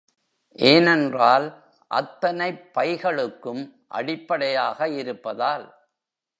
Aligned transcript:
ஏனென்றால் 0.59 1.45
அத்தனைப் 1.91 2.71
பைகளுக்கும் 2.73 3.63
அடிப்படையாக 3.87 4.87
இருப்பதால். 4.87 5.65